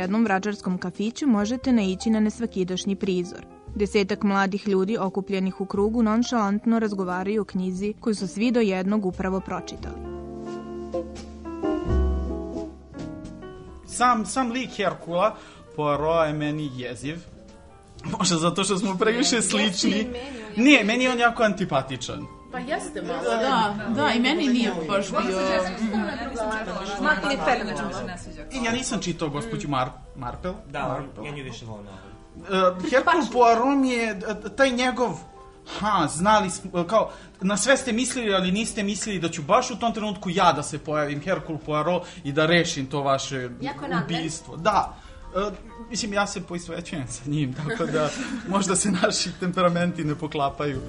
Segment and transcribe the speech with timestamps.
[0.00, 3.46] Jednom vračarskom kafiću možete naići na nesvakidašnji prizor.
[3.74, 9.06] Desetak mladih ljudi okupljenih u krugu nonšalantno razgovaraju o knjizi koju su svi do jednog
[9.06, 9.94] upravo pročitali.
[13.86, 15.36] Sam, sam lik Herkula,
[15.76, 17.16] Poirot je meni jeziv.
[18.18, 20.06] Možda zato što smo previše slični.
[20.56, 22.39] Nije, meni je on jako antipatičan.
[22.52, 25.38] Pa jeste malo, da, da, i meni nije baš bio...
[27.00, 27.76] Martin je Ferner.
[28.52, 30.52] I ja nisam čitao gospođu Mar Marpel.
[30.66, 31.86] Da, ja nju više volim.
[31.86, 35.18] Uh, Herkul Poirot mi je uh, taj njegov
[35.78, 39.78] ha, znali smo, kao, na sve ste mislili, ali niste mislili da ću baš u
[39.78, 44.56] tom trenutku ja da se pojavim, Herkul Poirot, i da rešim to vaše Jako ubistvo.
[44.56, 44.96] Da.
[45.34, 45.52] Uh,
[45.90, 48.10] mislim, ja se poisvećujem sa njim, tako da
[48.48, 50.80] možda se naši temperamenti ne poklapaju.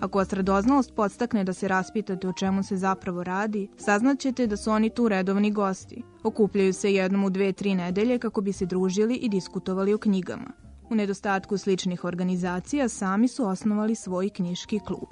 [0.00, 4.70] Ako vas radoznalost podstakne da se raspitate o čemu se zapravo radi, saznaćete da su
[4.70, 6.02] oni tu redovni gosti.
[6.22, 10.52] Okupljaju se jednom u dve, tri nedelje kako bi se družili i diskutovali o knjigama.
[10.90, 15.08] U nedostatku sličnih organizacija sami su osnovali svoj knjiški klub.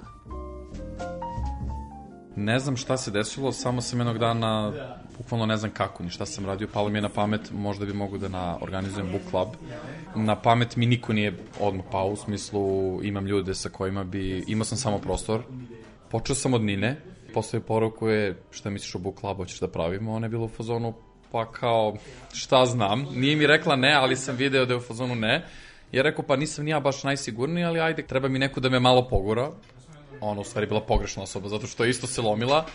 [2.35, 4.71] Ne znam šta se desilo, samo sam jednog dana,
[5.29, 7.93] bukvalno ne znam kako, ni šta sam radio, palo mi je na pamet, možda bi
[7.93, 9.47] mogu da na, organizujem book club.
[10.15, 14.65] Na pamet mi niko nije odmah pao, u smislu imam ljude sa kojima bi, imao
[14.65, 15.43] sam samo prostor.
[16.09, 16.95] Počeo sam od Nine,
[17.33, 20.49] postoje poruku je šta misliš o book clubu, hoćeš da pravimo, ona je bila u
[20.49, 20.93] fazonu,
[21.31, 21.95] pa kao,
[22.33, 25.45] šta znam, nije mi rekla ne, ali sam video da je u fazonu ne.
[25.91, 28.79] Ja rekao, pa nisam ni ja baš najsigurniji, ali ajde, treba mi neko da me
[28.79, 29.51] malo pogura
[30.21, 32.65] ona u stvari bila pogrešna osoba, zato što je isto se lomila.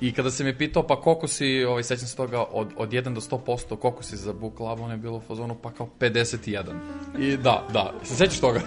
[0.00, 3.14] I kada se me pitao, pa koliko si, ovaj, sećam se toga, od, od 1
[3.14, 6.62] do 100%, koliko si za Book Club, on je bilo u fazonu, pa kao 51.
[7.18, 8.60] I da, da, se sećaš toga?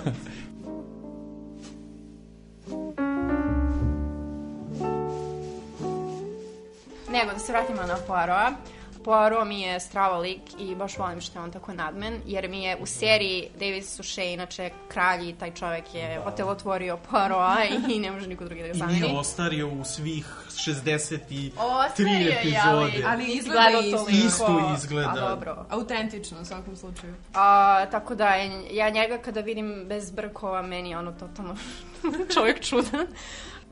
[7.12, 8.79] Nego, da se vratimo na Poirot.
[9.10, 12.64] Poirot mi je strava lik i baš volim što je on tako nadmen, jer mi
[12.64, 17.42] je u seriji David Suchet, inače kralj i taj čovek je otelotvorio Poirot
[17.96, 19.00] i ne može niko drugi da ga I zameni.
[19.00, 22.62] nije ostario u svih 63 Ostario je, epizode.
[22.64, 24.06] ali- Ali izgleda isto.
[24.10, 25.10] Isto izgleda.
[25.12, 25.66] A dobro.
[25.70, 27.16] Autentično u svakom slučaju.
[27.34, 28.36] A, tako da,
[28.72, 31.56] ja njega kada vidim bez brkova, meni je ono totalno
[32.34, 33.08] čovjek čudan.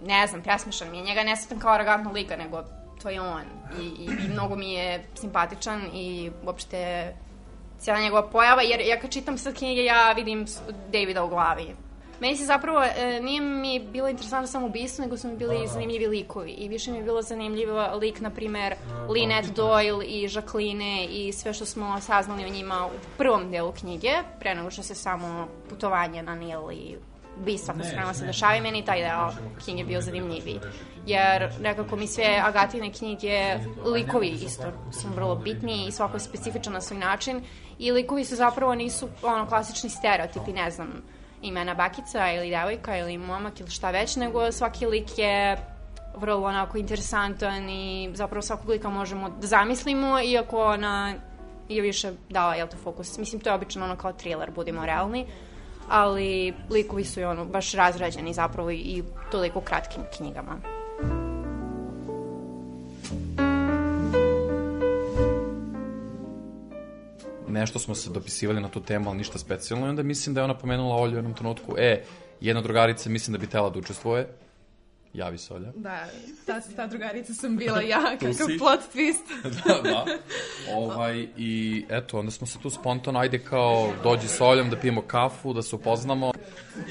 [0.04, 1.04] Ne znam, presmišan mi je.
[1.04, 2.64] Njega ne sjetam kao arrogantna lika, nego
[3.02, 3.44] to je on.
[3.82, 7.14] I, i, i mnogo mi je simpatičan i uopšte
[7.80, 10.46] cijela njegova pojava, jer ja kad čitam sad knjige, ja vidim
[10.92, 11.76] Davida u glavi.
[12.20, 16.08] Meni se zapravo, e, nije mi bilo interesantno samo ubistvo, nego su mi bili zanimljivi
[16.08, 16.52] likovi.
[16.52, 18.76] I više mi je bilo zanimljivo lik, na primer,
[19.08, 24.12] Lynette Doyle i Jacqueline i sve što smo saznali o njima u prvom delu knjige,
[24.40, 26.96] pre nego što se samo putovanje na Nil i
[27.42, 29.32] ubistva koje su prema se dešavaju, meni taj deo
[29.64, 30.60] knjige bio zanimljiviji.
[31.06, 36.74] Jer nekako mi sve Agatine knjige, likovi isto su vrlo bitni i svako je specifičan
[36.74, 37.42] na svoj način
[37.80, 41.04] i likovi su zapravo nisu ono klasični stereotipi, ne znam,
[41.42, 45.58] imena bakica ili devojka ili momak ili šta već, nego svaki lik je
[46.16, 51.14] vrlo onako interesantan i zapravo svakog lika možemo da zamislimo, iako ona
[51.70, 53.18] je više dala, jel te, fokus.
[53.18, 55.26] Mislim, to je obično ono kao thriller, budimo realni,
[55.90, 60.58] ali likovi su i ono baš razrađeni zapravo i, toliko kratkim knjigama.
[67.50, 69.86] nešto smo se dopisivali na tu temu, ali ništa specijalno.
[69.86, 72.04] I onda mislim da je ona pomenula Olju u jednom trenutku, e,
[72.42, 74.28] jedna drugarica mislim da bi tela da učestvuje.
[75.18, 75.72] Javi se, Olja.
[75.76, 76.08] Da,
[76.46, 78.58] ta, ta drugarica sam bila ja, kakav si.
[78.58, 79.24] plot twist.
[79.66, 80.06] da, da.
[80.76, 85.02] Ovaj, I eto, onda smo se tu spontano, ajde kao dođi s Oljom da pijemo
[85.02, 86.32] kafu, da se upoznamo.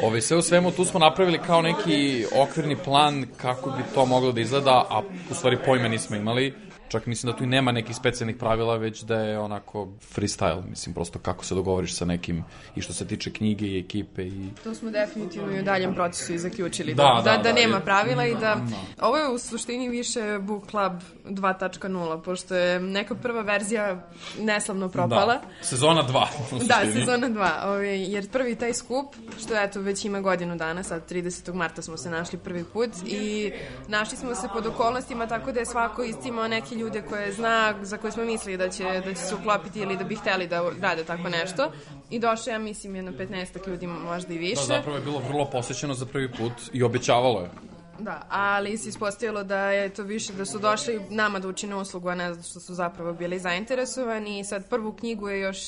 [0.03, 4.33] Ovaj, sve u svemu tu smo napravili kao neki okvirni plan kako bi to moglo
[4.33, 6.55] da izgleda, a u stvari pojma nismo imali.
[6.89, 10.95] Čak mislim da tu i nema nekih specijalnih pravila, već da je onako freestyle, mislim,
[10.95, 12.45] prosto kako se dogovoriš sa nekim
[12.77, 14.49] i što se tiče knjige i ekipe i...
[14.65, 16.95] To smo definitivno i u daljem procesu i zaključili.
[16.95, 18.41] Da, da, da, da, da, nema je- pravila i da...
[18.41, 18.61] Da.
[19.01, 20.93] Ovo je u suštini više Book Club
[21.25, 25.35] 2.0, pošto je neka prva verzija neslavno propala.
[25.35, 26.27] Da, sezona 2.
[26.53, 29.07] u Da, sezona 2, ovaj, jer prvi taj skup,
[29.41, 31.55] što eto već ima godinu dana, sad 30.
[31.55, 33.53] marta smo se našli prvi put i
[33.89, 37.97] našli smo se pod okolnostima tako da je svako istimao neke ljude koje zna, za
[37.97, 41.05] koje smo mislili da će, da će se uklopiti ili da bi hteli da rade
[41.05, 41.73] tako nešto.
[42.11, 44.61] I došlo, ja mislim, jedno 15 ljudi, možda i više.
[44.61, 47.51] Da, zapravo je bilo vrlo posjećeno za prvi put i obećavalo je.
[47.99, 52.09] Da, ali se ispostavilo da je to više da su došli nama da učine uslugu,
[52.09, 55.59] a ne zato što su zapravo bili zainteresovani i sad prvu knjigu je još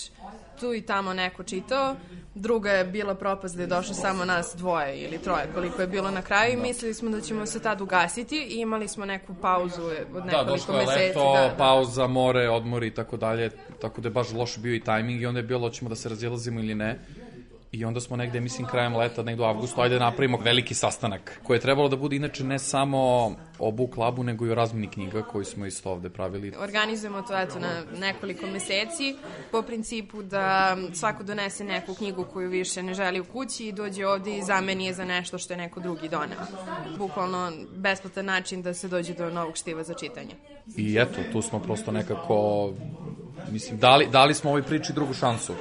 [0.60, 1.96] tu i tamo neko čitao,
[2.34, 6.10] druga je bila propast da je došlo samo nas dvoje ili troje koliko je bilo
[6.10, 9.82] na kraju i mislili smo da ćemo se tad ugasiti i imali smo neku pauzu
[9.82, 11.08] od nekoliko Da, došlo je meseci.
[11.08, 11.54] leto, da, da.
[11.58, 13.50] pauza, more, odmori i tako dalje,
[13.80, 16.08] tako da je baš loš bio i tajming i onda je bilo ćemo da se
[16.08, 16.98] razilazimo ili ne.
[17.72, 21.40] I onda smo negde, mislim, krajem leta, negde u avgustu, ajde da napravimo veliki sastanak,
[21.42, 22.98] koji je trebalo da bude inače ne samo
[23.58, 26.52] o book clubu, nego i o razmini knjiga koji smo isto ovde pravili.
[26.58, 29.16] Organizujemo to eto na nekoliko meseci
[29.52, 34.06] po principu da svako donese neku knjigu koju više ne želi u kući i dođe
[34.06, 36.40] ovde i zameni je za nešto što je neko drugi doneo.
[36.98, 40.34] Bukvalno besplatan način da se dođe do novog štiva za čitanje.
[40.76, 42.70] I eto, tu smo prosto nekako,
[43.50, 45.54] mislim, dali, dali smo ovoj priči drugu šansu.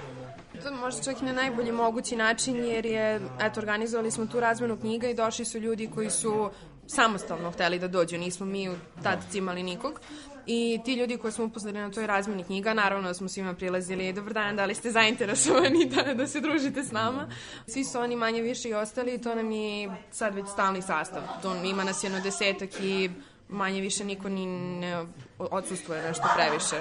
[0.67, 4.39] To je možda čak i na najbolji mogući način jer je, eto, organizovali smo tu
[4.39, 6.49] razmenu knjiga i došli su ljudi koji su
[6.87, 8.69] samostalno hteli da dođu, nismo mi
[9.03, 10.01] tad cimali nikog.
[10.45, 14.13] I ti ljudi koji smo upoznali na toj razmeni knjiga, naravno da smo svima prilazili,
[14.13, 17.29] dobar dan, da li ste zainteresovani da, da se družite s nama.
[17.67, 21.21] Svi su oni manje više i ostali i to nam je sad već stalni sastav.
[21.41, 23.09] To ima nas jedno desetak i
[23.49, 24.45] manje više niko ni
[24.79, 25.05] ne
[25.37, 26.75] odsustuje nešto previše.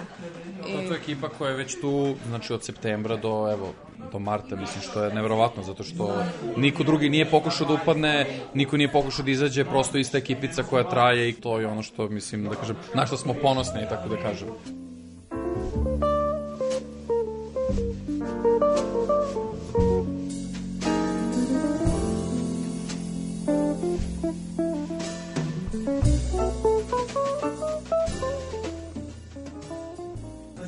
[0.63, 3.75] To, to je ekipa koja je već tu, znači od septembra do, evo,
[4.13, 6.25] do marta, mislim što je neverovatno, zato što
[6.57, 10.85] niko drugi nije pokušao da upadne, niko nije pokušao da izađe, prosto ista ekipica koja
[10.85, 14.17] traje i to je ono što, mislim, da kažem, na što smo ponosni, tako da
[14.17, 14.49] kažem.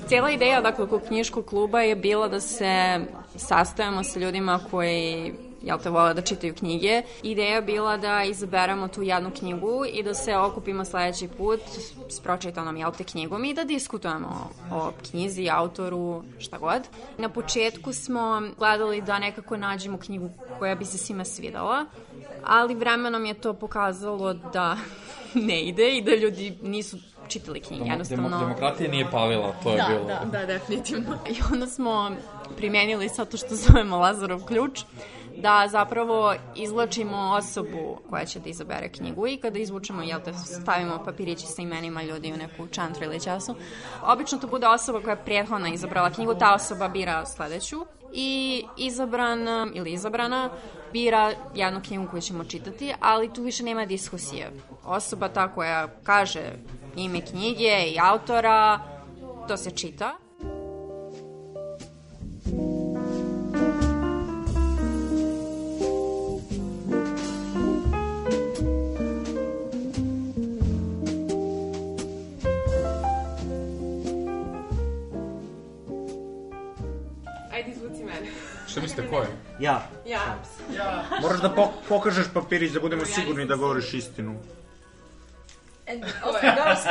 [0.09, 3.01] Cijela ideja dakle, kod knjiškog kluba je bila da se
[3.37, 7.03] sastajemo sa ljudima koji jel te vole da čitaju knjige.
[7.23, 11.61] Ideja bila da izaberemo tu jednu knjigu i da se okupimo sledeći put
[12.09, 16.83] s pročitanom jel te knjigom i da diskutujemo o knjizi, autoru, šta god.
[17.19, 21.85] Na početku smo gledali da nekako nađemo knjigu koja bi se svima svidala,
[22.45, 24.77] ali vremenom je to pokazalo da
[25.49, 26.97] ne ide i da ljudi nisu
[27.29, 28.29] čitali knjige, jednostavno...
[28.29, 30.05] Demo, demokratija nije palila, to je da, bilo.
[30.05, 31.19] Da, da, definitivno.
[31.33, 32.11] I onda smo
[32.57, 34.81] primenili sad to što zovemo Lazarov ključ,
[35.43, 41.03] da zapravo izlačimo osobu koja će da izabere knjigu i kada izvučemo, jel te, stavimo
[41.05, 43.55] papirići sa imenima ljudi u neku čantru ili času.
[44.03, 49.49] Obično to bude osoba koja je prethodno izabrala knjigu, ta osoba bira sledeću i izabran
[49.75, 50.51] ili izabrana
[50.93, 54.51] bira jednu knjigu koju ćemo čitati, ali tu više nema diskusije.
[54.85, 56.43] Osoba ta koja kaže
[56.97, 58.81] ime knjige i autora,
[59.49, 60.17] to se čita.
[77.53, 78.27] Ajde, izvuci mene.
[78.69, 79.29] Šta mislite, ko je?
[79.61, 79.89] Ja.
[80.07, 80.39] Ja.
[80.77, 81.05] ja.
[81.23, 84.37] Moraš da po pokažeš papirić da budemo sigurni da govoriš istinu.
[85.91, 86.85] And open doors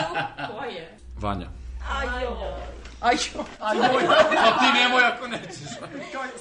[0.51, 0.97] Ko je?
[1.17, 1.47] Vanja.
[1.89, 2.37] Ajo.
[3.01, 3.45] Ajo.
[3.59, 3.81] Ajo.
[4.37, 5.69] A ti nemoj ako nećeš.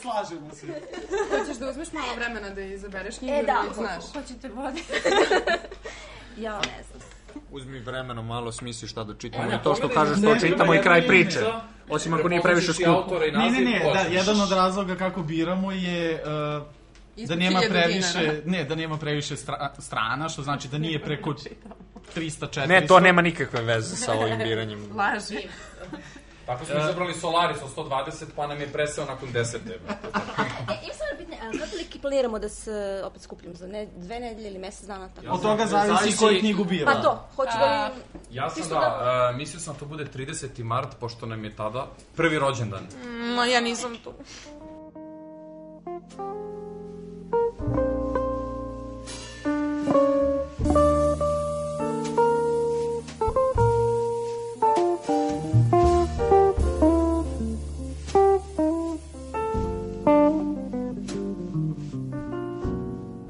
[0.02, 0.66] Slažemo se.
[1.30, 4.04] Hoćeš da uzmeš malo vremena da izabereš knjigu E, da, ili znaš?
[4.12, 4.80] hoćete vode.
[6.46, 7.00] ja ne znam.
[7.50, 10.82] Uzmi vremeno malo smisli šta da čitamo Vanja, i to što kažeš to čitamo i
[10.82, 11.38] kraj priče.
[11.88, 13.18] Osim ako nije ne, previše skupo.
[13.18, 16.22] Ne, ne, ne, da, jedan od razloga kako biramo je
[17.16, 21.02] uh, da nema 1000 previše, ne, da nema previše stra, strana, što znači da nije
[21.02, 21.34] preko
[22.14, 22.66] 300 400.
[22.66, 24.90] Ne, to nema nikakve veze sa ovim biranjem.
[24.96, 25.48] Laži.
[26.46, 29.36] Tako smo izabrali Solaris od 120, pa nam je preseo nakon 10.
[29.36, 29.78] E,
[30.84, 34.48] ima samo pitanje, a kad li planiramo da se opet skupljamo za ne, dve nedelje
[34.48, 35.08] ili mesec dana?
[35.08, 35.26] Tako?
[35.34, 36.92] Od toga zavisi koju knjigu bira.
[36.92, 37.90] Pa to, hoću da...
[38.30, 40.62] Ja sam Čisto da, uh, mislio sam da to bude 30.
[40.62, 41.86] mart, pošto nam je tada
[42.16, 42.86] prvi rođendan.
[43.36, 44.12] Ma ja nisam tu.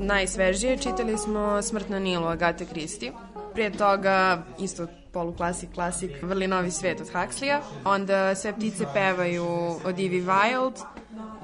[0.07, 3.13] Najsvežije čitali smo Smrt na Nilu Agate Kristi.
[3.53, 7.61] Prije toga isto poluklasik, klasik Vrli novi svet od Huxleya.
[7.85, 9.47] Onda Sve ptice pevaju
[9.85, 10.73] od Evie Wild.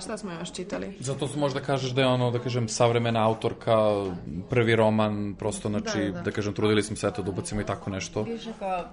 [0.02, 0.96] Šta smo još čitali?
[1.00, 3.76] Zato su možda kažeš da je ono, da kažem, savremena autorka,
[4.50, 6.30] prvi roman, prosto, znači, Da, da, da, da.
[6.30, 8.22] kažem, trudili smo se eto da ubacimo i tako nešto.
[8.22, 8.84] Više kao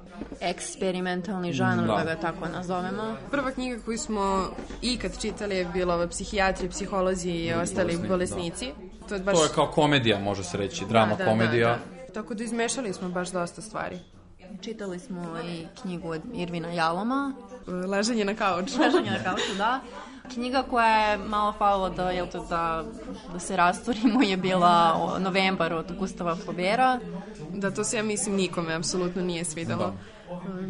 [0.42, 1.94] eksperimentalni žanr, Da.
[1.96, 2.04] da.
[2.04, 3.16] ga tako nazovemo.
[3.32, 4.48] Prva knjiga koju smo
[4.82, 8.72] ikad čitali je bila ova psihijatri, psiholozi i ostali Bolesni, bolesnici.
[9.10, 9.38] To je baš...
[9.38, 11.68] To je kao komedija, može se reći, drama, da, da, komedija.
[11.68, 11.76] Da,
[12.08, 12.14] da.
[12.14, 14.00] Tako da izmešali smo baš dosta stvari.
[14.62, 17.34] Čitali smo i knjigu od Irvina Jaloma.
[17.68, 18.82] Ležanje na kauču.
[18.82, 19.80] Ležanje na kauču, da.
[20.34, 22.84] Knjiga koja je malo falila da, jel te, da,
[23.34, 27.00] da se rasturimo je bila o, Novembar od Gustava Flaubera.
[27.54, 29.94] Da, to se ja mislim nikome apsolutno nije svidelo.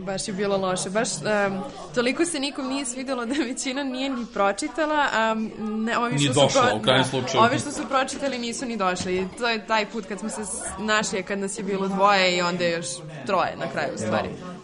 [0.06, 0.89] Baš je bilo loše.
[0.89, 1.60] Baš um,
[1.96, 6.39] toliko se nikom nije svidelo da većina nije ni pročitala, a ne, ovi što su
[6.39, 7.44] došla, pro- u da, slučaju.
[7.44, 9.18] Ovi što su pročitali nisu ni došli.
[9.18, 10.42] I to je taj put kad smo se
[10.80, 12.88] našli, kad nas je bilo dvoje i onda još
[13.25, 14.28] troje na kraju u stvari.
[14.28, 14.59] Je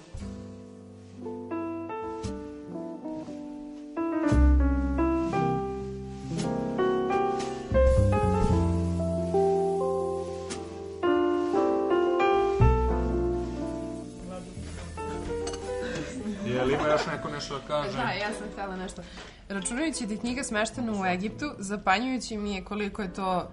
[18.66, 19.02] Da, htjela nešto.
[19.50, 23.52] Računajući da je knjiga smeštena u Egiptu, zapanjujući mi je koliko je to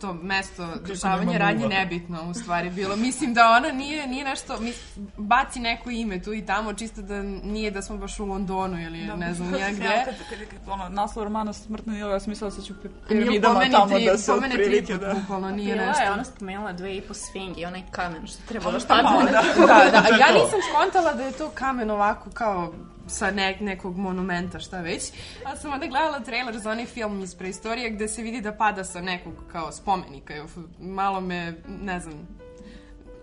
[0.00, 2.96] to mesto dešavanja radnje nebitno u stvari bilo.
[2.96, 7.22] Mislim da ona nije, nije nešto, mis, baci neko ime tu i tamo, čisto da
[7.22, 9.84] nije da smo baš u Londonu ili ne znam ja gde.
[9.84, 12.76] Ja, kad, kad, kad, ono, naslov romana Smrtna Nila, ja sam mislila da će u
[12.76, 15.14] Nije piramidama tamo tri- da se otprilike, tri put, da.
[15.14, 16.02] bukvalno nije Bila nešto.
[16.02, 19.32] je ona spomenula dve i po sfinge i onaj kamen što trebalo Pa, šta da,
[19.32, 20.02] da, da.
[20.06, 22.72] A ja nisam skontala da je to kamen ovako kao
[23.06, 25.02] sa nek, nekog monumenta, šta već.
[25.44, 28.84] A sam onda gledala trailer za onaj film iz preistorije gde se vidi da pada
[28.84, 30.34] sa nekog kao spomenika.
[30.80, 32.28] Malo me, ne znam,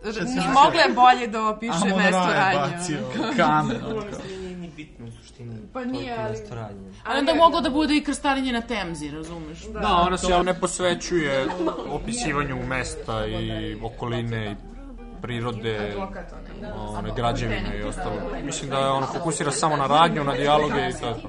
[0.64, 2.78] mogle je bolje da opiše Amon mesto Ra je radnje.
[2.78, 3.34] bacio ono.
[3.38, 3.78] kamen.
[4.76, 5.56] Bitno u suštini.
[5.74, 6.38] Pa nije, ali-.
[7.04, 9.64] Ali onda moglo da bude i krstarenje na Temzi, razumeš?
[9.64, 11.48] Da, ona se ne posvećuje
[12.02, 14.73] opisivanju mesta i okoline i
[15.24, 15.96] prirode,
[16.76, 18.16] one građevine i ostalo.
[18.44, 21.28] Mislim da je ono fokusira samo na radnju, na dijaloge i tako.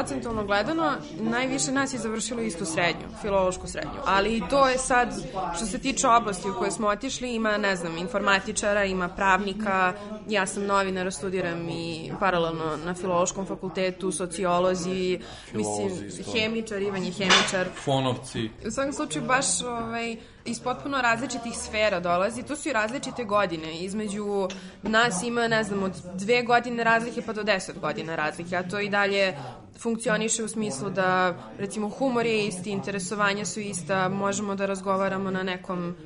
[0.00, 4.00] Procentualno gledano, najviše nas je završilo istu srednju, filološku srednju.
[4.06, 5.14] Ali i to je sad,
[5.56, 9.92] što se tiče oblasti u kojoj smo otišli, ima, ne znam, informatičara, ima pravnika,
[10.28, 15.18] ja sam novinar, studiram i paralelno na filološkom fakultetu, sociolozi,
[15.50, 16.32] Filolozi mislim, isto.
[16.32, 17.66] hemičar, Ivan je hemičar.
[17.84, 18.50] Fonovci.
[18.66, 20.16] U svakom slučaju baš ovaj,
[20.50, 22.42] iz potpuno različitih sfera dolazi.
[22.42, 23.78] To su i različite godine.
[23.78, 24.48] Između
[24.82, 28.56] nas ima, ne znam, od dve godine razlike pa do deset godina razlike.
[28.56, 29.36] A to i dalje
[29.78, 35.42] funkcioniše u smislu da, recimo, humor je isti, interesovanja su ista, možemo da razgovaramo na
[35.42, 35.96] nekom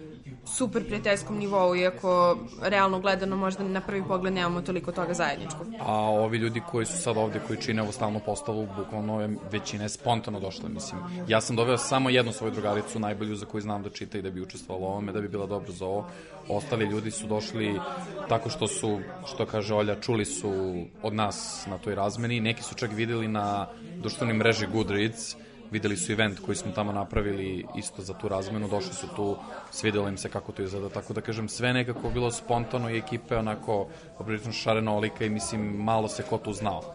[0.47, 5.67] super prijateljskom nivou, iako realno gledano možda na prvi pogled nemamo toliko toga zajedničkog.
[5.81, 9.83] A ovi ljudi koji su sad ovde, koji čine ovo stalno postavu, bukvalno je većina
[9.83, 11.01] je spontano došla, mislim.
[11.29, 14.31] Ja sam doveo samo jednu svoju drugaricu, najbolju za koju znam da čita i da
[14.31, 16.07] bi učestvovala ovome, da bi bila dobra za ovo.
[16.49, 17.81] Ostali ljudi su došli
[18.29, 22.41] tako što su, što kaže Olja, čuli su od nas na toj razmeni.
[22.41, 25.37] Neki su čak videli na društvenoj mreži Goodreads,
[25.75, 29.37] videli su event koji smo tamo napravili isto za tu razmenu, došli su tu,
[29.71, 33.37] svidelo im se kako to izgleda, tako da kažem, sve nekako bilo spontano i ekipe
[33.37, 33.87] onako
[34.19, 36.95] poprilično šarenolika i mislim malo se ko tu znao.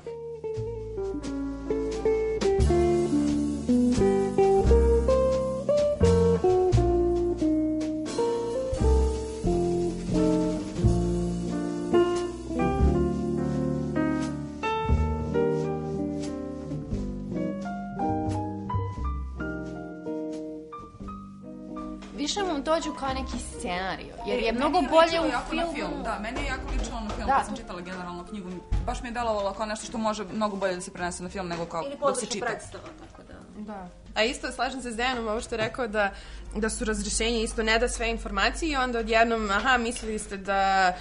[23.00, 25.74] Kao neki scenariju, jer E, je meni mnogo ličilo bolje u filmu.
[25.74, 27.36] film, Da, meni je jako ličilo na film, Da.
[27.36, 28.50] kad sam čitala generalno knjigu.
[28.86, 31.48] Baš mi je delovalo kao nešto što može mnogo bolje da se prenese na film
[31.48, 32.46] nego kao dok se čita.
[32.46, 33.19] predstava, tako
[33.60, 33.90] da.
[34.16, 36.14] A isto, slažem se s Dejanom, ovo što je rekao da,
[36.56, 40.94] da su razrešenje isto ne da sve informacije i onda odjednom, aha, mislili ste da,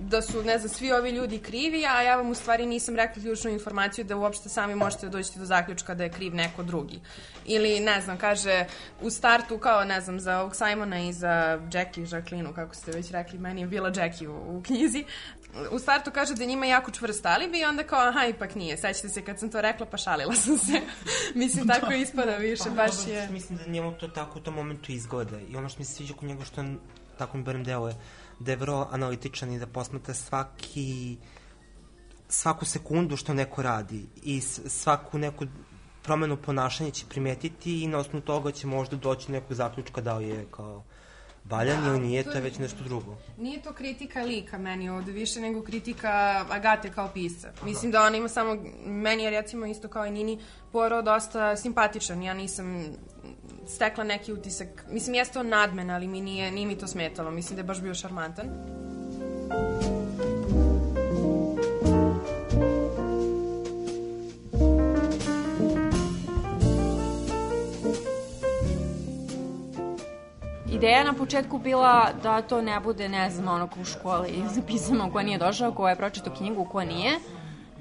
[0.00, 3.22] da su, ne znam, svi ovi ljudi krivi, a ja vam u stvari nisam rekla
[3.22, 7.00] ključnu informaciju da uopšte sami možete doći do zaključka da je kriv neko drugi.
[7.44, 8.64] Ili, ne znam, kaže,
[9.02, 13.10] u startu, kao, ne znam, za ovog Simona i za Jackie, Jacqueline, kako ste već
[13.10, 15.04] rekli, meni je bila Jackie u, u knjizi,
[15.70, 18.76] u startu kaže da njima jako čvrst alibi i onda kao, aha, ipak nije.
[18.76, 20.80] Sećate se kad sam to rekla, pa šalila sam se.
[21.34, 23.28] Mislim, tako ispada više, Pa, baš je...
[23.30, 25.40] Mislim da njemu to tako u tom momentu izgleda.
[25.40, 26.78] I ono što mi se sviđa kod njega što on,
[27.18, 27.94] tako mi barem deluje,
[28.38, 31.16] da je vrlo analitičan i da posmatra svaki
[32.28, 35.46] svaku sekundu što neko radi i svaku neku
[36.02, 40.16] promenu ponašanja će primetiti i na osnovu toga će možda doći do nekog zaključka da
[40.16, 40.84] li je kao
[41.50, 43.16] valjan ili nije, to je već nešto drugo.
[43.38, 47.52] Nije to kritika lika meni ovde više nego kritika Agate kao pisca.
[47.64, 50.38] Mislim da ona ima samo, meni je recimo isto kao i Nini
[50.72, 52.22] Poirot dosta simpatičan.
[52.22, 52.84] Ja nisam
[53.66, 54.84] stekla neki utisak.
[54.90, 57.30] Mislim, jeste on nadmen, ali mi nije, nije mi to smetalo.
[57.30, 58.46] Mislim da je baš bio šarmantan.
[58.46, 59.95] Ideja
[71.06, 75.22] na početku bila da to ne bude, ne znam, ono ko u školi zapisano ko
[75.22, 77.18] nije došao, ko je pročitao knjigu, ko nije,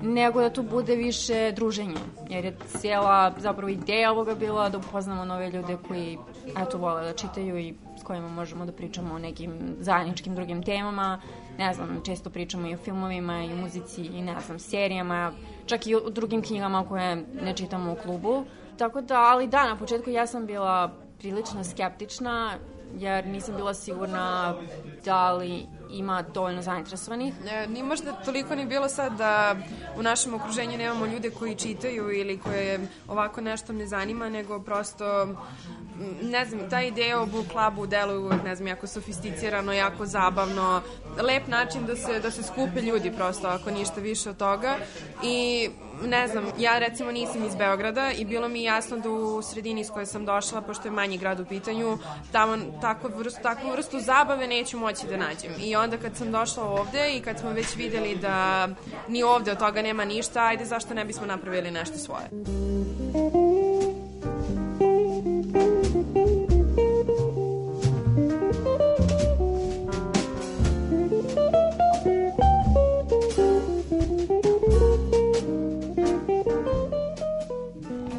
[0.02, 1.96] nego da to bude više druženje.
[2.30, 6.18] Jer je cijela zapravo ideja ovoga bila da upoznamo nove ljude koji
[6.62, 11.22] eto vole da čitaju i s kojima možemo da pričamo o nekim zajedničkim drugim temama.
[11.58, 15.32] Ne znam, često pričamo i o filmovima, i o muzici, i ne znam, serijama,
[15.66, 18.46] čak i o drugim knjigama koje ne čitamo u klubu.
[18.78, 22.58] Tako da, ali da, na početku ja sam bila prilično skeptična
[22.98, 24.56] jer nisam bila sigurna
[25.06, 27.34] da li ima dovoljno zainteresovanih.
[27.52, 29.56] E, nije možda toliko ni bilo sad da
[29.98, 35.22] u našem okruženju nemamo ljude koji čitaju ili koje ovako nešto ne zanima, nego prosto
[35.22, 35.38] m,
[36.22, 40.82] ne znam, ta ideja o book clubu deluje ne znam, jako sofisticirano, jako zabavno,
[41.22, 44.76] lep način da se, da se skupe ljudi prosto, ako ništa više od toga.
[45.24, 45.70] I
[46.04, 49.90] ne znam, ja recimo nisam iz Beograda i bilo mi jasno da u sredini iz
[49.90, 51.98] koje sam došla, pošto je manji grad u pitanju,
[52.32, 55.52] tamo takvu vrstu, takvu vrstu zabave neću moći da nađem.
[55.60, 58.68] I onda kad sam došla ovde i kad smo već videli da
[59.08, 62.30] ni ovde od toga nema ništa, ajde zašto ne bismo napravili nešto svoje.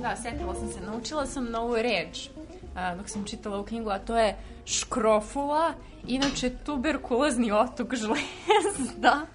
[0.06, 2.28] Da, setila sam se, naučila sam novu reč
[2.76, 5.74] a, dok sam čitala u knjigu, a to je škrofula,
[6.06, 9.26] inače tuberkulozni otok žlezda.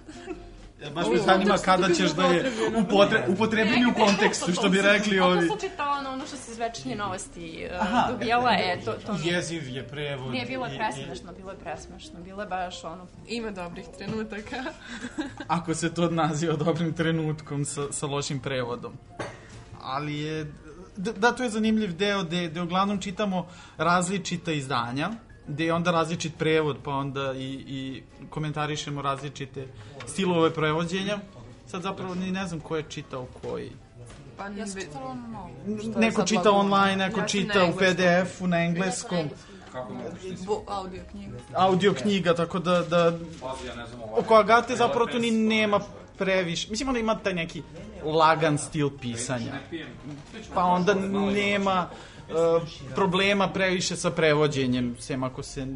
[0.94, 5.38] Baš me zanima kada ćeš da je upotre, upotrebljeni u kontekstu, što bi rekli ovi.
[5.38, 9.12] Ako sam čitala na ono što se iz večernje novosti uh, dobijala, e, to, to
[9.12, 9.28] mi...
[9.28, 10.32] Jeziv je prevod.
[10.32, 13.06] Nije, bilo je presmešno, bilo je presmešno, bilo je baš ono...
[13.28, 14.64] Ima dobrih trenutaka.
[15.48, 18.92] Ako se to naziva dobrim trenutkom sa, sa lošim prevodom.
[19.82, 20.46] Ali je...
[20.96, 23.46] Da, da, to je zanimljiv deo gde, gde uglavnom čitamo
[23.78, 25.10] različita izdanja,
[25.48, 29.66] gde je onda različit prevod, pa onda i, i komentarišemo različite
[30.06, 31.18] stilove prevođenja.
[31.66, 33.70] Sad zapravo ni ne znam ko je čitao koji.
[34.36, 35.50] Pa ja sam čitala ono
[36.00, 37.76] Neko čita online, neko Ja čita u.
[37.76, 39.30] PDF-u, na engleskom.
[40.46, 41.36] Bu- audio knjiga.
[41.54, 43.18] audio knjiga, tako da, da
[44.16, 45.80] oko Agate zapravo tu ni nema
[46.24, 46.70] previše.
[46.70, 47.62] Mislim, ona ima taj neki
[48.04, 49.52] lagan stil pisanja.
[50.54, 50.94] Pa onda
[51.34, 51.88] nema
[52.28, 52.62] uh,
[52.94, 55.66] problema previše sa prevođenjem, sem ako se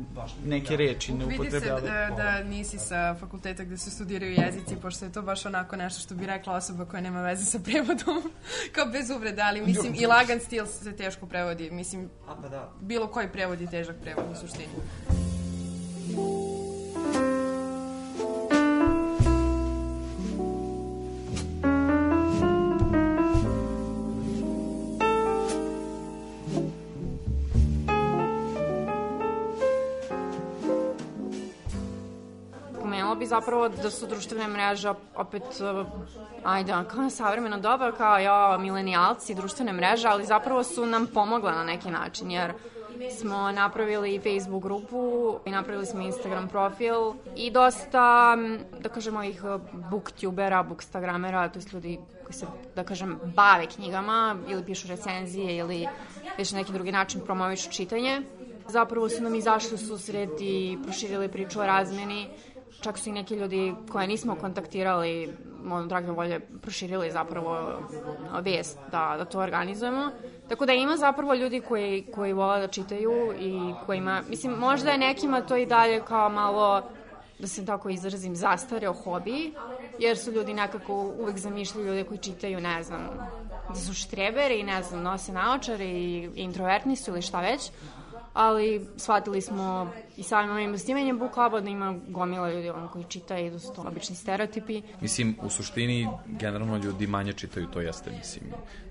[0.44, 1.86] neke reči ne Vidi se upotrebljavaju.
[1.86, 6.00] da, da nisi sa fakulteta gde se studiraju jezici, pošto je to baš onako nešto
[6.00, 8.32] što bi rekla osoba koja nema veze sa prevodom,
[8.74, 12.72] kao bez uvrede, ali mislim i lagan stil se teško prevodi, mislim pa da.
[12.80, 14.68] bilo koji prevod je težak prevod u suštini.
[33.26, 35.86] Bi zapravo da su društvene mreže opet, uh,
[36.44, 41.64] ajde, kao savremeno doba, kao ja, milenijalci, društvene mreže, ali zapravo su nam pomogle na
[41.64, 42.52] neki način, jer
[43.18, 49.44] smo napravili Facebook grupu i napravili smo Instagram profil i dosta, m, da kažemo, ih
[49.44, 49.60] uh,
[49.90, 55.88] booktubera, bookstagramera, to je ljudi koji se, da kažem, bave knjigama ili pišu recenzije ili
[56.38, 58.22] već na neki drugi način promovišu čitanje
[58.68, 62.28] Zapravo su nam izašli u susret i proširili priču o razmeni.
[62.80, 65.34] Čak su i neki ljudi koje nismo kontaktirali,
[65.64, 67.80] ono, dragom volje, proširili zapravo
[68.40, 70.10] vest da, da to organizujemo.
[70.48, 74.98] Tako da ima zapravo ljudi koji, koji vole da čitaju i kojima, mislim, možda je
[74.98, 76.82] nekima to i dalje kao malo
[77.38, 79.52] da se tako izrazim, zastareo hobi,
[79.98, 83.00] jer su ljudi nekako uvek zamišljaju ljude koji čitaju, ne znam,
[83.68, 87.70] da su štreberi, ne znam, nose naočare i introvertni su ili šta već,
[88.36, 93.04] ali shvatili smo i samim ovim investivanjem book cluba da ima gomila ljudi on koji
[93.04, 94.82] čitaju i da su to obični stereotipi.
[95.00, 98.44] Mislim, u suštini, generalno ljudi manje čitaju, to jeste, mislim,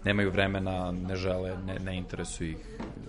[0.03, 2.57] nemaju vremena, ne žele, ne, ne interesuju ih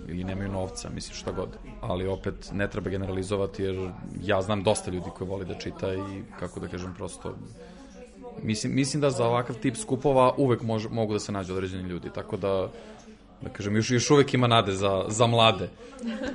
[0.09, 1.49] ili nemaju novca, mislim, šta god.
[1.81, 3.91] Ali opet ne treba generalizovati jer
[4.23, 7.35] ja znam dosta ljudi koji voli da čita i, kako da kažem, prosto
[8.43, 12.11] Mislim, mislim da za ovakav tip skupova uvek može, mogu da se nađu određeni ljudi,
[12.15, 12.69] tako da
[13.41, 15.69] da kažem, još, još uvek ima nade za, za mlade.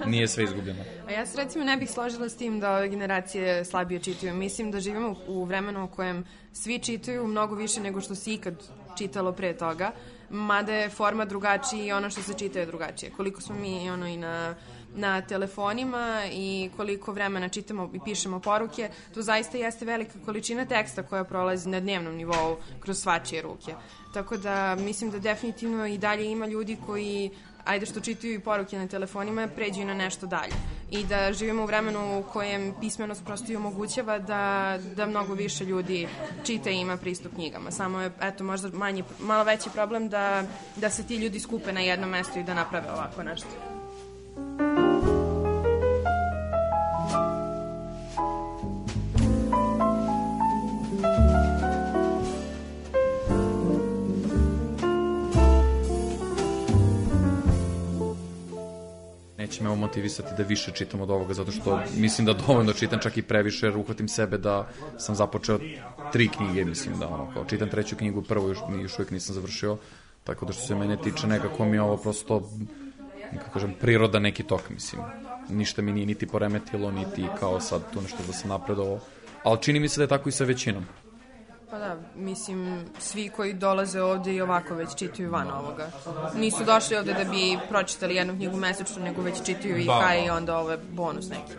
[0.05, 0.83] Nije sve izgubljeno.
[1.07, 4.33] A ja se recimo ne bih složila s tim da ove generacije slabije čitaju.
[4.33, 8.53] Mislim da živimo u vremenu u kojem svi čitaju mnogo više nego što se ikad
[8.97, 9.91] čitalo pre toga,
[10.29, 13.11] mada je forma drugačija i ono što se čita je drugačije.
[13.11, 14.55] Koliko smo mi ono i na
[14.95, 21.03] na telefonima i koliko vremena čitamo i pišemo poruke, to zaista jeste velika količina teksta
[21.03, 23.73] koja prolazi na dnevnom nivou kroz svačije ruke.
[24.13, 27.31] Tako da mislim da definitivno i dalje ima ljudi koji
[27.65, 30.53] ajde što čitaju i poruke na telefonima, pređu na nešto dalje.
[30.91, 35.65] I da živimo u vremenu u kojem pismenost prosto i omogućava da, da mnogo više
[35.65, 36.07] ljudi
[36.43, 37.71] čita i ima pristup knjigama.
[37.71, 40.43] Samo je, eto, možda manji, malo veći problem da,
[40.75, 43.70] da se ti ljudi skupe na jednom mestu i da naprave ovako nešto.
[59.51, 63.17] Neće me motivisati da više čitam od ovoga, zato što mislim da dovoljno čitam čak
[63.17, 65.59] i previše, jer uhvatim sebe da sam započeo
[66.11, 69.77] tri knjige, mislim da ono, kao čitam treću knjigu, prvo još, još uvijek nisam završio,
[70.23, 72.49] tako da što se mene tiče nekako mi ovo prosto,
[73.37, 75.01] kako kažem, priroda neki tok, mislim.
[75.49, 78.99] Ništa mi nije niti poremetilo, niti kao sad tu nešto da sam napredovao,
[79.43, 80.85] ali čini mi se da je tako i sa većinom.
[81.71, 85.91] Pa da, mislim, svi koji dolaze ovde i ovako već čitaju van ovoga.
[86.35, 89.99] Nisu došli ovde da bi pročitali jednu knjigu mesečno, nego već čitaju i Da.
[90.01, 91.53] kaj i onda ovo je bonus neki.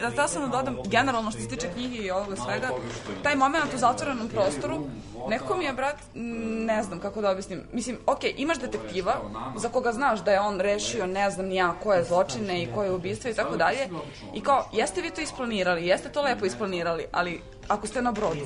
[0.00, 2.68] Da htela sam da dodam, generalno što se tiče knjige i ovoga svega,
[3.22, 4.86] taj moment u zatvorenom prostoru,
[5.28, 7.62] nekako mi je, brat, ne znam kako da objasnim.
[7.72, 9.14] Mislim, ok, imaš detektiva
[9.56, 12.92] za koga znaš da je on rešio ne znam ni ja koje zločine i koje
[12.92, 13.88] ubistva i tako dalje.
[14.34, 18.40] I kao, jeste vi to isplanirali, jeste to lepo isplanirali, ali ako ste na brodu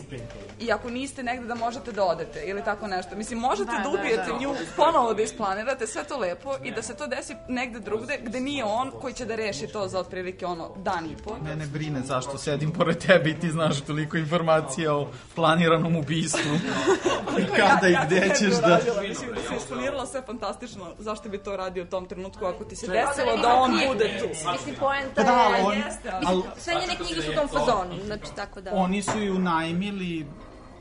[0.61, 3.17] i ako niste negde da možete da odete ili tako nešto.
[3.17, 4.39] Mislim, možete da, Da, da da, ubijete da.
[4.39, 8.41] nju, ponovo da isplanirate, sve to lepo i da se to desi negde drugde gde
[8.41, 11.37] nije on koji će da reši to za otprilike ono dan i po.
[11.43, 16.51] Mene brine zašto sedim pored tebe i ti znaš toliko informacija o planiranom ubistvu.
[17.41, 18.79] I kada i gde bi ćeš da...
[19.09, 20.87] Mislim da se isplaniralo sve fantastično.
[20.99, 24.29] Zašto bi to radio u tom trenutku ako ti se desilo da on bude tu?
[24.53, 25.65] Mislim, poenta Pa da, je...
[25.65, 25.77] on-
[26.21, 28.71] Mislim, sve njene knjige su u tom fazonu, znači tako da...
[28.75, 30.27] Oni su ju najmili...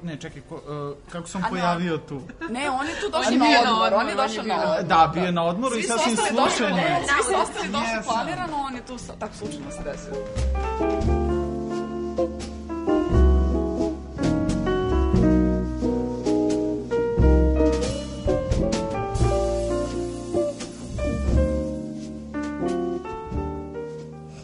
[0.03, 2.21] Ne, čekaj, ko, uh, kako sam pojavio tu?
[2.49, 4.83] Ne, on je tu došao na na odmor, on je došao na odmor.
[4.83, 6.75] Da, bio je na odmoru i Svi su sasvim slučajno.
[6.75, 10.15] ne, Svi su ostali došli planirano, on je tu, tako slučajno se desilo.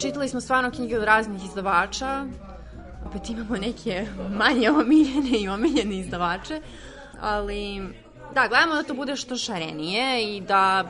[0.00, 2.26] Čitali smo stvarno knjige od raznih izdavača,
[3.16, 6.60] opet imamo neke manje omiljene i omiljene izdavače,
[7.20, 7.82] ali
[8.34, 10.84] da, gledamo da to bude što šarenije i da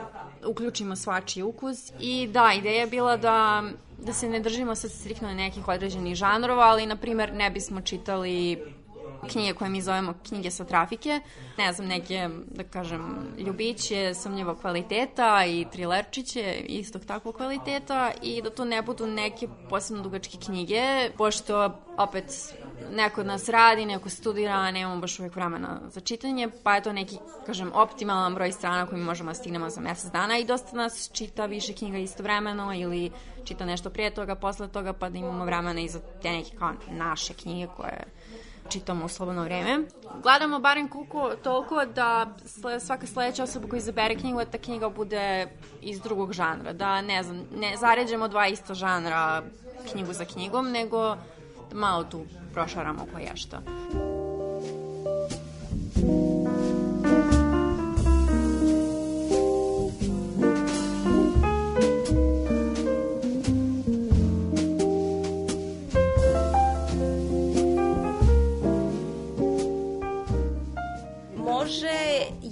[0.45, 1.91] uključimo svačiji ukus.
[1.99, 3.63] I da, ideja je bila da
[3.97, 8.63] da se ne držimo sad striktno nekih određenih žanrova, ali na primer ne bismo čitali
[9.31, 11.19] knjige koje mi zovemo knjige sa trafike,
[11.57, 18.49] ne znam, neke, da kažem, ljubiće sumnjivog kvaliteta i trilerčiće istog takvog kvaliteta i da
[18.49, 22.55] to ne budu neke posebno dugačke knjige, pošto opet
[22.91, 26.93] neko od nas radi, neko studira, nemamo baš uvek vremena za čitanje, pa je to
[26.93, 31.09] neki, kažem, optimalan broj strana koji možemo da stignemo za mesec dana i dosta nas
[31.13, 33.11] čita više knjiga istovremeno ili
[33.43, 36.71] čita nešto prije toga, posle toga, pa da imamo vremena i za te neke kao
[36.89, 38.03] naše knjige koje
[38.69, 39.79] čitamo u slobodno vreme.
[40.23, 42.27] Gledamo barem koliko, toliko da
[42.79, 45.47] svaka sledeća osoba koja izabere knjigu, da ta knjiga bude
[45.81, 46.73] iz drugog žanra.
[46.73, 49.41] Da, ne znam, ne zaređemo dva ista žanra
[49.91, 51.15] knjigu za knjigom, nego
[51.69, 53.61] da malo tu prošaramo koje šta.
[55.95, 56.36] Može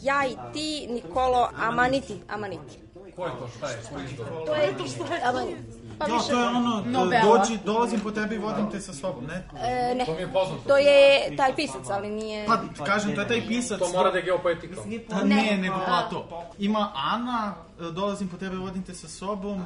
[0.06, 2.20] ja i ti, Nikolo, Amaniti.
[2.30, 2.80] Amaniti.
[3.16, 4.06] Ko je to, šta je, koji
[4.46, 5.62] To je to što je Amaniti.
[6.00, 7.24] Pa No, više- to je ono, Novela.
[7.24, 9.48] dođi, dolazim po tebi i vodim te sa sobom, ne?
[9.62, 10.62] E, ne, To mi je poznato.
[10.68, 12.46] to je taj pisac, ali nije...
[12.78, 13.80] Pa, kažem, to je taj pisac.
[13.80, 14.82] To mora da je geopoetika.
[15.10, 16.28] Pa ne, nego Plato.
[16.60, 17.54] Ima Ana,
[17.92, 19.66] dolazim po tebe, vodim te sa sobom.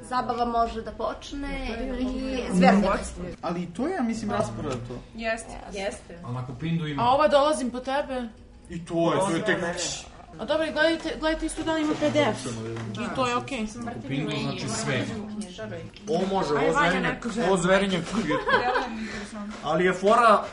[0.00, 1.68] Zabava može da počne
[2.00, 2.96] i zverda.
[3.42, 4.76] Ali to je, ja mislim, rasporedo.
[5.14, 5.52] Jeste.
[5.72, 6.18] Jeste.
[6.24, 7.02] A na Kupindu ima...
[7.02, 8.28] A ova dolazim po tebe.
[8.70, 9.58] I to je, to je tek...
[10.38, 12.46] A dobro, gledajte, gledajte isto da li ima PDF.
[12.92, 13.66] I to je okej.
[14.02, 15.04] Kupindu znači sve.
[16.08, 17.46] Ovo može, ovo zverinje, želi.
[17.48, 18.02] ovo zverinje.
[19.64, 20.44] Ali je fora,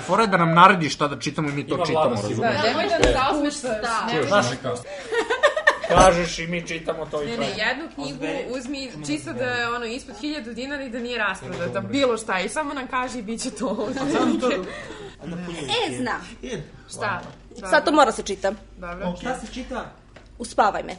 [0.00, 2.38] fora je da nam naredi šta da čitamo i mi to Ima čitamo, razumiješ?
[2.64, 4.08] Nemoj da ne zauzmeš da.
[4.10, 4.46] Čuješ, znaš,
[5.88, 7.40] kažeš i mi čitamo to i Ne, to.
[7.40, 8.24] ne, jednu knjigu
[8.58, 12.48] uzmi čisto da je ono ispod 1000 dinara i da nije rasprodata, bilo šta i
[12.48, 13.88] samo nam kaži i bit će to.
[15.34, 16.20] E, znam.
[16.88, 17.22] Šta?
[17.70, 18.52] Sad to mora se čita.
[18.76, 19.14] Dobro.
[19.20, 19.90] Šta se čita?
[20.38, 20.96] Uspavaj me.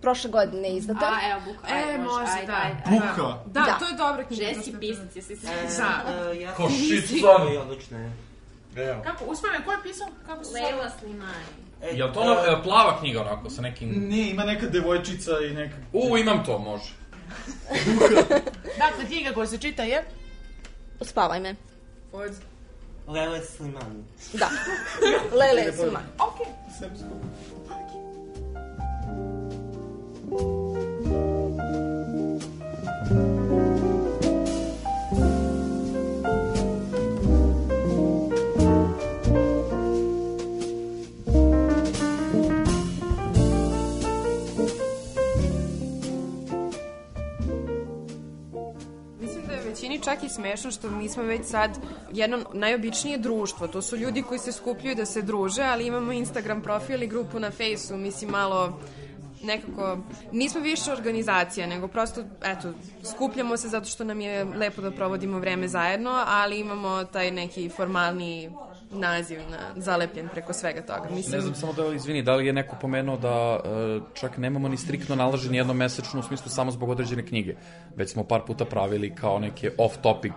[0.00, 1.06] Prošle godine izdata.
[1.06, 2.56] A, evo, Buka, E, može, ajde, da.
[2.62, 2.82] ajde.
[2.90, 3.38] Buka.
[3.46, 3.76] Da, Da.
[3.78, 4.44] to je dobra knjiga.
[4.44, 5.46] Jesi pisac, jesi se...
[5.46, 6.30] Da.
[6.32, 6.68] E, ja Ko
[7.52, 8.12] je odlično je.
[8.76, 9.02] Evo.
[9.04, 10.08] Kako, uspomenu, ko je pisao?
[10.26, 10.62] Kako se zove?
[10.62, 11.44] Leila Slimani.
[11.92, 14.08] Jel to ona e, plava knjiga onako, sa nekim...
[14.08, 15.76] Ne, ima neka devojčica i neka...
[15.92, 16.92] U, imam to, može.
[18.78, 20.04] Dakle, knjiga koja se čita je?
[21.00, 21.54] Uspavaj me.
[22.12, 22.32] Od...
[23.08, 24.04] Lele Slimani.
[24.32, 24.50] Da.
[25.38, 26.00] Lele Suma.
[26.18, 26.46] Okej.
[26.68, 26.90] Mislim
[49.76, 51.70] većini čak i smešno što mi smo već sad
[52.12, 53.68] jedno najobičnije društvo.
[53.68, 57.40] To su ljudi koji se skupljaju da se druže, ali imamo Instagram profil i grupu
[57.40, 57.96] na Fejsu.
[57.96, 58.80] Mislim, malo
[59.42, 59.98] nekako,
[60.32, 62.72] nismo više organizacija, nego prosto, eto,
[63.16, 67.68] skupljamo se zato što nam je lepo da provodimo vreme zajedno, ali imamo taj neki
[67.68, 68.50] formalni
[68.90, 71.08] naziv na, zalepljen preko svega toga.
[71.10, 74.68] Mislim, Ne znam samo da, izvini, da li je neko pomenuo da e, čak nemamo
[74.68, 77.54] ni striktno nalaženi jednom mesečno u smislu samo zbog određene knjige.
[77.96, 80.32] Već smo par puta pravili kao neke off-topic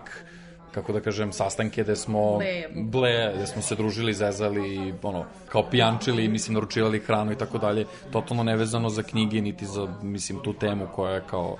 [0.74, 2.82] kako da kažem, sastanke gde smo Ble.
[2.82, 7.86] ble, gde smo se družili, zezali, ono, kao pijančili, mislim, naručivali hranu i tako dalje,
[8.12, 11.56] totalno nevezano za knjige, niti za, mislim, tu temu koja je kao,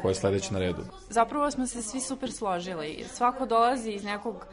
[0.00, 0.84] koja je sledeća na redu.
[1.08, 3.04] Zapravo smo se svi super složili.
[3.08, 4.46] Svako dolazi iz nekog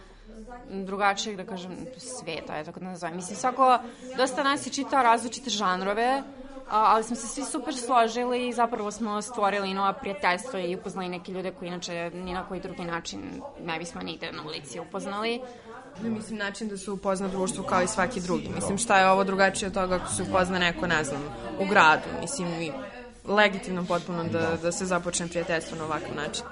[0.69, 3.15] drugačijeg, da kažem, sveta, je tako da nazovem.
[3.15, 3.77] Mislim, svako,
[4.17, 6.23] dosta nas je čitao različite žanrove,
[6.69, 11.32] ali smo se svi super složili i zapravo smo stvorili nova prijateljstva i upoznali neke
[11.32, 15.41] ljude koji inače ni na koji drugi način ne bismo nigde na ulici upoznali.
[16.04, 18.49] Ne mislim način da se upozna društvo kao i svaki drugi.
[18.56, 21.21] Mislim šta je ovo drugačije od toga ako se upozna neko, ne znam,
[21.60, 22.08] u gradu.
[22.21, 22.71] Mislim
[23.25, 26.45] legitimno potpuno da, da se započne prijateljstvo na ovakav način.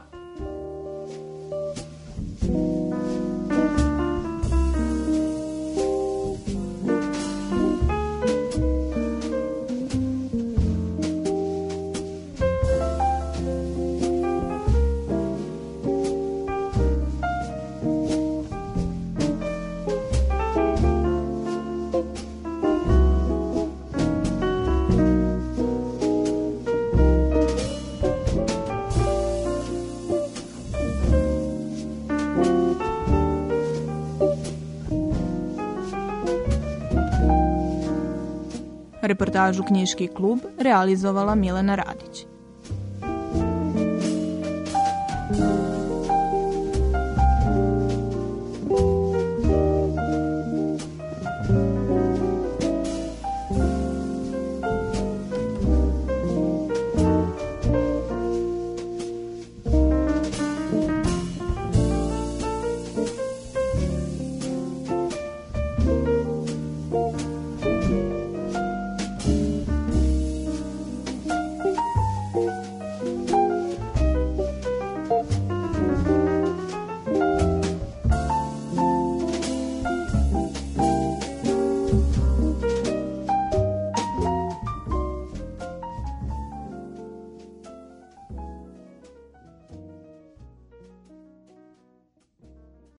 [39.09, 42.28] Reportažu Knjiški klub realizovala Milena Radić.